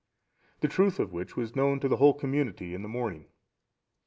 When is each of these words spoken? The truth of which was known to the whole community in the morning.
The 0.61 0.67
truth 0.67 0.99
of 0.99 1.13
which 1.13 1.37
was 1.37 1.55
known 1.55 1.79
to 1.79 1.87
the 1.87 1.97
whole 1.97 2.15
community 2.15 2.73
in 2.73 2.81
the 2.81 2.89
morning. 2.89 3.27